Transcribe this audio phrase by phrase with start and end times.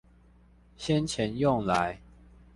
[0.77, 2.01] 先前用來